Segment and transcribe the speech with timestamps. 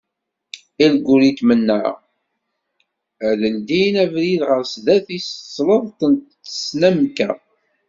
[0.83, 1.79] Ilguritmen-a,
[3.29, 6.13] ad d-ldin abrid ɣer sdat i tesleḍt n
[6.45, 7.29] tesnamka.